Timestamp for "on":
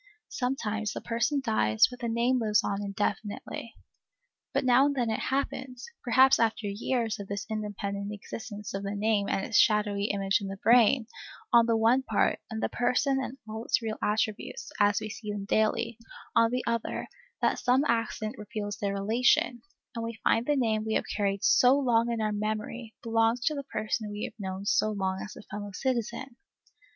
2.63-2.81, 11.53-11.67, 16.35-16.49